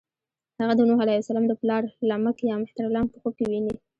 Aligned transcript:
هغه 0.59 0.73
د 0.77 0.81
نوح 0.89 0.99
علیه 1.05 1.19
السلام 1.21 1.45
پلار 1.61 1.83
لمک 2.09 2.37
یا 2.49 2.55
مهترلام 2.63 3.05
په 3.09 3.17
خوب 3.21 3.33
کې 3.37 3.45
ويني. 3.49 3.73